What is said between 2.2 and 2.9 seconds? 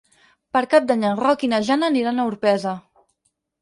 Orpesa.